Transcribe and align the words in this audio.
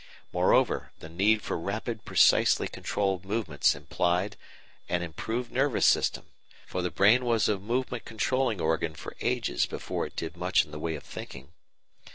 Moreover, 0.33 0.91
the 0.97 1.09
need 1.09 1.43
for 1.43 1.59
rapid 1.59 2.05
precisely 2.05 2.67
controlled 2.67 3.23
movements 3.23 3.75
implied 3.75 4.35
an 4.89 5.03
improved 5.03 5.51
nervous 5.51 5.85
system, 5.85 6.25
for 6.65 6.81
the 6.81 6.89
brain 6.89 7.23
was 7.23 7.47
a 7.47 7.59
movement 7.59 8.03
controlling 8.03 8.59
organ 8.59 8.95
for 8.95 9.15
ages 9.21 9.67
before 9.67 10.07
it 10.07 10.15
did 10.15 10.35
much 10.35 10.65
in 10.65 10.71
the 10.71 10.79
way 10.79 10.95
of 10.95 11.03
thinking. 11.03 11.49